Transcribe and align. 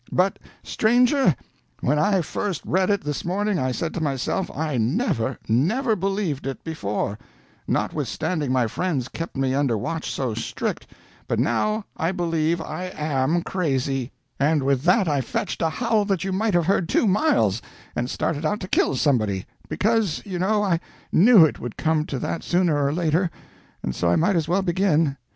But, 0.11 0.39
stranger, 0.63 1.35
when 1.81 1.99
I 1.99 2.21
first 2.21 2.63
read 2.65 2.89
it 2.89 3.03
this 3.03 3.23
morning, 3.23 3.59
I 3.59 3.71
said 3.71 3.93
to 3.93 4.01
myself, 4.01 4.49
I 4.49 4.77
never, 4.77 5.37
never 5.47 5.95
believed 5.95 6.47
it 6.47 6.63
before, 6.63 7.19
notwithstanding 7.67 8.51
my 8.51 8.65
friends 8.65 9.09
kept 9.09 9.37
me 9.37 9.53
under 9.53 9.77
watch 9.77 10.09
so 10.09 10.33
strict, 10.33 10.87
but 11.27 11.37
now 11.37 11.85
I 11.95 12.11
believe 12.11 12.59
I 12.59 12.85
am 12.95 13.43
crazy; 13.43 14.11
and 14.39 14.63
with 14.63 14.81
that 14.85 15.07
I 15.07 15.21
fetched 15.21 15.61
a 15.61 15.69
howl 15.69 16.03
that 16.05 16.23
you 16.23 16.31
might 16.31 16.55
have 16.55 16.65
heard 16.65 16.89
two 16.89 17.05
miles, 17.05 17.61
and 17.95 18.09
started 18.09 18.43
out 18.43 18.59
to 18.61 18.67
kill 18.67 18.95
somebody 18.95 19.45
because, 19.69 20.23
you 20.25 20.39
know, 20.39 20.63
I 20.63 20.79
knew 21.11 21.45
it 21.45 21.59
would 21.59 21.77
come 21.77 22.07
to 22.07 22.17
that 22.17 22.41
sooner 22.41 22.83
or 22.83 22.91
later, 22.91 23.29
and 23.83 23.93
so 23.93 24.09
I 24.09 24.15
might 24.15 24.35
as 24.35 24.47
well 24.47 24.63
begin. 24.63 25.17